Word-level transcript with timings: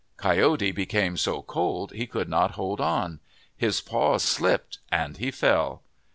Coyote 0.17 0.71
became 0.71 1.15
so 1.15 1.43
cold 1.43 1.91
he 1.91 2.07
could 2.07 2.27
not 2.27 2.53
hold 2.53 2.81
on. 2.81 3.19
His 3.55 3.81
paws 3.81 4.23
slipped 4.23 4.79
and 4.91 5.15
he 5.17 5.29
fell. 5.29 5.83